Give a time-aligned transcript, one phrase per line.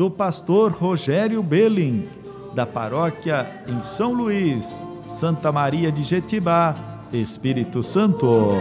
[0.00, 2.08] do pastor Rogério Belling,
[2.54, 6.74] da paróquia em São Luís, Santa Maria de Jetibá,
[7.12, 8.52] Espírito Santo.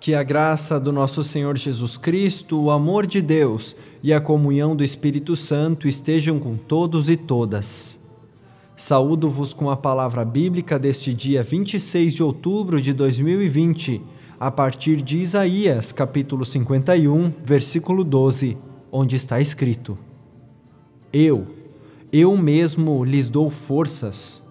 [0.00, 4.74] Que a graça do nosso Senhor Jesus Cristo, o amor de Deus e a comunhão
[4.74, 8.07] do Espírito Santo estejam com todos e todas.
[8.78, 14.00] Saúdo-vos com a palavra bíblica deste dia 26 de outubro de 2020,
[14.38, 18.56] a partir de Isaías, capítulo 51, versículo 12,
[18.92, 19.98] onde está escrito:
[21.12, 21.44] Eu,
[22.12, 24.44] eu mesmo lhes dou forças.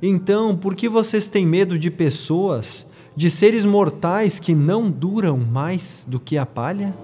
[0.00, 6.06] Então, por que vocês têm medo de pessoas, de seres mortais que não duram mais
[6.06, 6.94] do que a palha?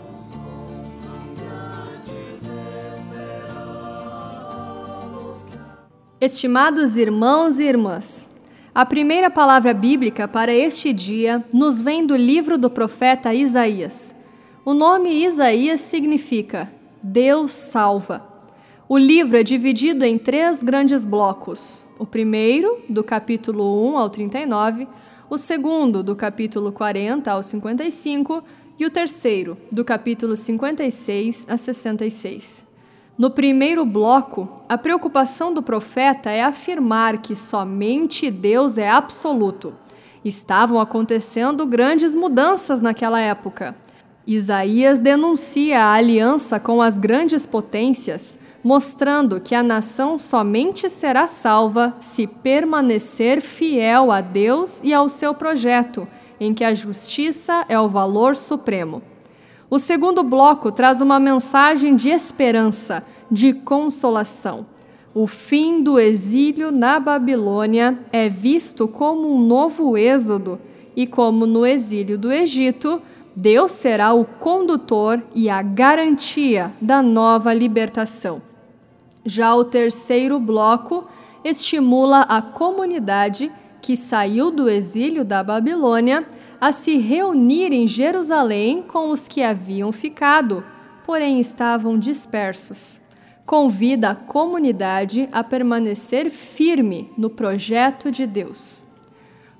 [6.25, 8.27] Estimados irmãos e irmãs,
[8.75, 14.14] a primeira palavra bíblica para este dia nos vem do livro do profeta Isaías.
[14.64, 16.72] O nome Isaías significa
[17.03, 18.27] Deus salva.
[18.89, 24.88] O livro é dividido em três grandes blocos: o primeiro, do capítulo 1 ao 39,
[25.28, 28.42] o segundo, do capítulo 40 ao 55,
[28.78, 32.73] e o terceiro, do capítulo 56 a 66.
[33.17, 39.73] No primeiro bloco, a preocupação do profeta é afirmar que somente Deus é absoluto.
[40.25, 43.77] Estavam acontecendo grandes mudanças naquela época.
[44.27, 51.94] Isaías denuncia a aliança com as grandes potências, mostrando que a nação somente será salva
[52.00, 56.09] se permanecer fiel a Deus e ao seu projeto,
[56.41, 59.03] em que a justiça é o valor supremo.
[59.75, 63.03] O segundo bloco traz uma mensagem de esperança,
[63.34, 64.65] de consolação.
[65.12, 70.59] O fim do exílio na Babilônia é visto como um novo êxodo,
[70.97, 73.03] e como no exílio do Egito,
[73.34, 78.41] Deus será o condutor e a garantia da nova libertação.
[79.27, 81.05] Já o terceiro bloco
[81.43, 83.50] estimula a comunidade
[83.83, 86.25] que saiu do exílio da Babilônia
[86.61, 90.65] a se reunir em Jerusalém com os que haviam ficado,
[91.05, 93.00] porém estavam dispersos.
[93.47, 98.82] Convida a comunidade a permanecer firme no projeto de Deus.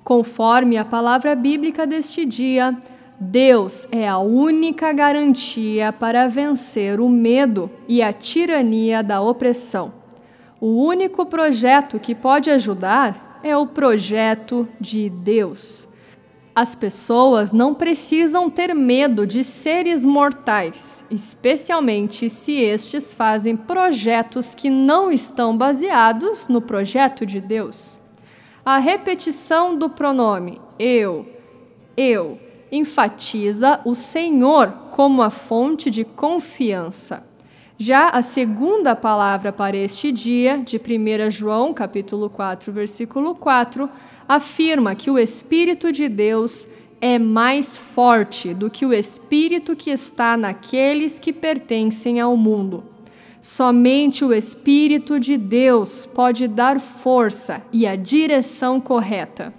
[0.03, 2.75] Conforme a palavra bíblica deste dia,
[3.19, 9.93] Deus é a única garantia para vencer o medo e a tirania da opressão.
[10.59, 15.87] O único projeto que pode ajudar é o projeto de Deus.
[16.55, 24.69] As pessoas não precisam ter medo de seres mortais, especialmente se estes fazem projetos que
[24.69, 27.99] não estão baseados no projeto de Deus.
[28.63, 31.27] A repetição do pronome eu,
[31.97, 32.39] eu,
[32.71, 37.34] enfatiza o Senhor como a fonte de confiança.
[37.77, 43.89] Já a segunda palavra para este dia, de 1 João, capítulo 4, versículo 4,
[44.25, 46.69] afirma que o Espírito de Deus
[47.01, 52.85] é mais forte do que o espírito que está naqueles que pertencem ao mundo.
[53.41, 59.53] Somente o Espírito de Deus pode dar força e a direção correta.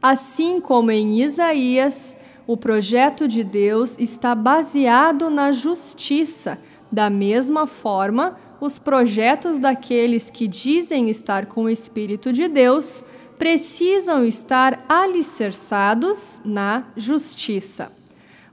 [0.00, 6.58] Assim como em Isaías, o projeto de Deus está baseado na justiça
[6.94, 13.02] da mesma forma, os projetos daqueles que dizem estar com o Espírito de Deus
[13.36, 17.90] precisam estar alicerçados na justiça.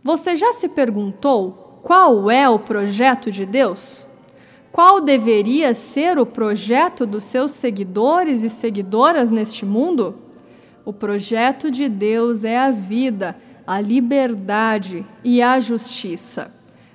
[0.03, 4.07] Você já se perguntou qual é o projeto de Deus?
[4.71, 10.15] Qual deveria ser o projeto dos seus seguidores e seguidoras neste mundo?
[10.83, 13.35] O projeto de Deus é a vida,
[13.67, 16.51] a liberdade e a justiça.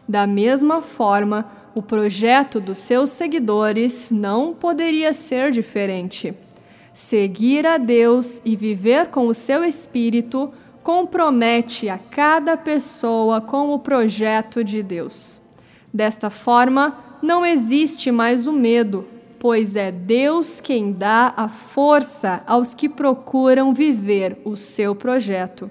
[0.08, 6.35] Da mesma forma, o projeto dos seus seguidores não poderia ser diferente.
[6.94, 10.50] Seguir a Deus e viver com o seu espírito
[10.82, 15.41] compromete a cada pessoa com o projeto de Deus.
[15.93, 19.05] Desta forma, não existe mais o medo,
[19.38, 25.70] pois é Deus quem dá a força aos que procuram viver o seu projeto.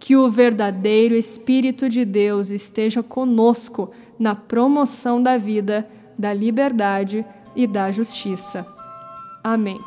[0.00, 7.24] Que o verdadeiro Espírito de Deus esteja conosco na promoção da vida, da liberdade
[7.54, 8.66] e da justiça.
[9.42, 9.78] Amém.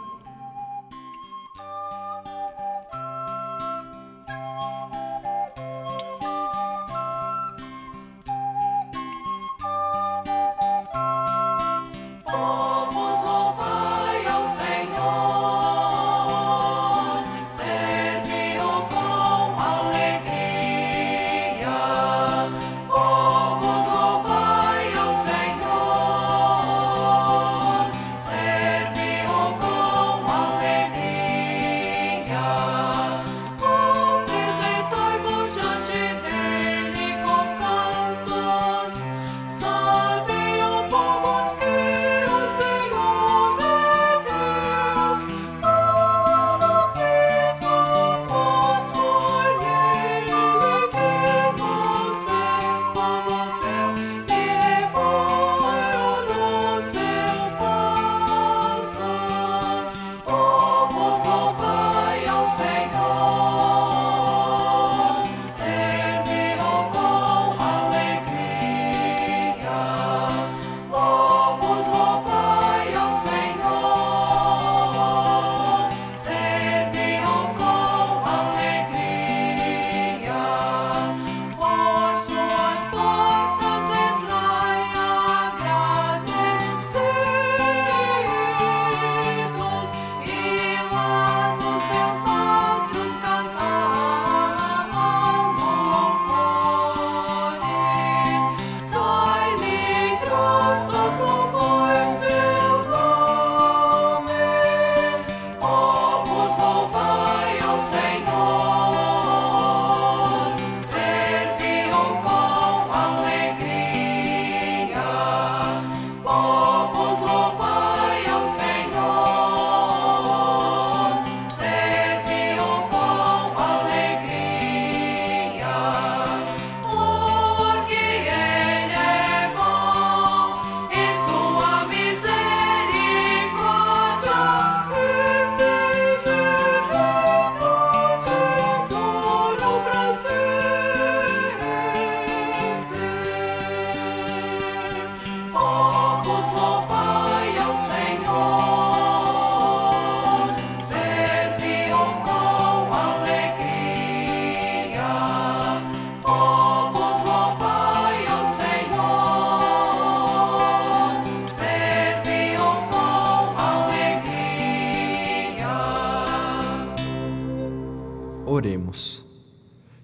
[168.62, 169.26] Oremos.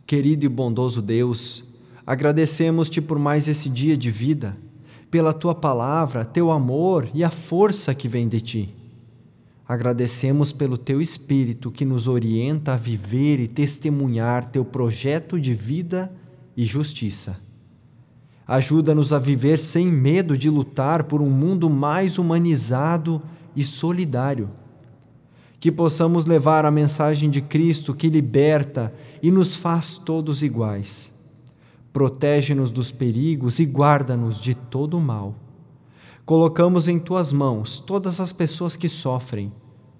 [0.07, 1.63] Querido e bondoso Deus,
[2.07, 4.57] agradecemos-te por mais esse dia de vida,
[5.11, 8.75] pela tua palavra, teu amor e a força que vem de ti.
[9.67, 16.11] Agradecemos pelo teu Espírito que nos orienta a viver e testemunhar teu projeto de vida
[16.55, 17.39] e justiça.
[18.47, 23.21] Ajuda-nos a viver sem medo de lutar por um mundo mais humanizado
[23.55, 24.49] e solidário
[25.67, 31.11] que possamos levar a mensagem de Cristo que liberta e nos faz todos iguais.
[31.91, 35.35] Protege-nos dos perigos e guarda-nos de todo o mal.
[36.25, 39.51] Colocamos em tuas mãos todas as pessoas que sofrem,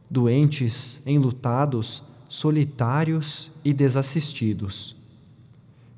[0.10, 4.96] doentes, enlutados, solitários e desassistidos.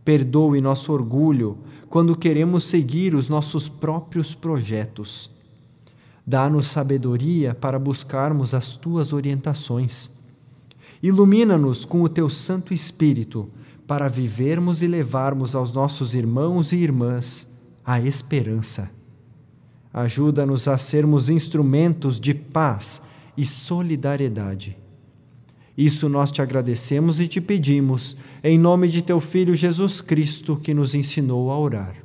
[0.04, 5.30] Perdoe nosso orgulho quando queremos seguir os nossos próprios projetos
[6.30, 10.12] Dá-nos sabedoria para buscarmos as tuas orientações.
[11.02, 13.50] Ilumina-nos com o teu Santo Espírito
[13.88, 17.52] para vivermos e levarmos aos nossos irmãos e irmãs
[17.84, 18.92] a esperança.
[19.92, 23.02] Ajuda-nos a sermos instrumentos de paz
[23.36, 24.78] e solidariedade.
[25.76, 30.76] Isso nós te agradecemos e te pedimos, em nome de teu Filho Jesus Cristo, que
[30.76, 31.96] nos ensinou a orar.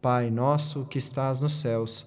[0.00, 2.06] Pai nosso que estás nos céus,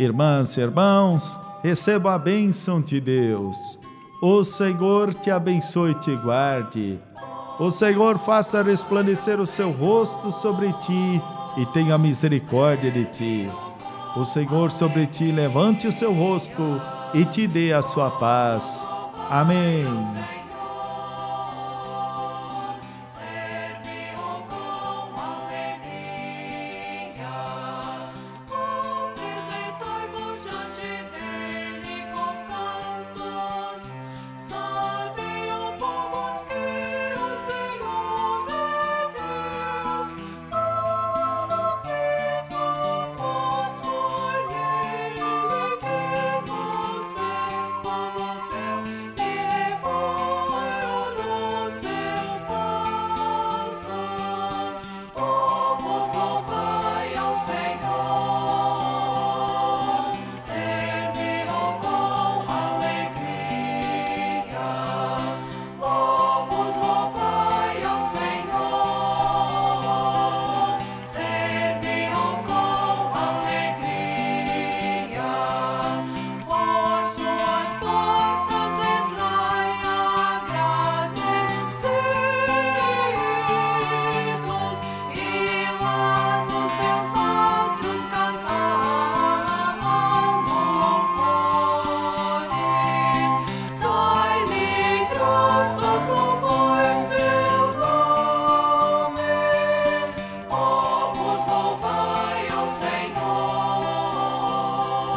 [0.00, 3.78] Irmãs e irmãos, receba a bênção de Deus.
[4.22, 6.98] O Senhor te abençoe e te guarde.
[7.58, 11.22] O Senhor faça resplandecer o seu rosto sobre ti
[11.58, 13.50] e tenha misericórdia de ti.
[14.16, 16.80] O Senhor sobre ti levante o seu rosto
[17.12, 18.82] e te dê a sua paz.
[19.28, 19.84] Amém.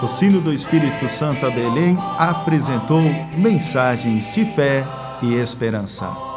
[0.03, 3.01] O sino do Espírito Santo a Belém apresentou
[3.37, 4.85] mensagens de fé
[5.21, 6.32] e esperança.